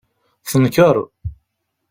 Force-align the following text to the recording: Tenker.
Tenker. 0.49 0.97